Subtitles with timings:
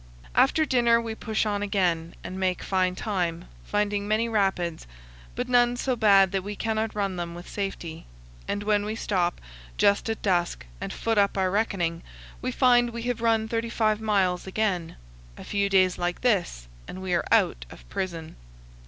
[0.33, 4.87] After dinner we push on again and make fine time, finding many rapids,
[5.35, 8.07] but none so bad that we cannot run them with safety;
[8.47, 9.39] and when we stop,
[9.77, 12.01] just at dusk, and foot up our reckoning,
[12.41, 14.95] we find we have run 35 miles again.
[15.37, 18.37] A few days like this, and we are out of prison.